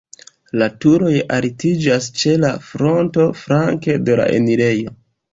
[0.59, 4.95] La turoj altiĝas ĉe la fronto flanke de la enirejo.